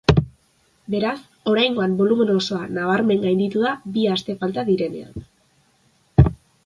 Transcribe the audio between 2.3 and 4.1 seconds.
osoa nabarmen gainditu da bi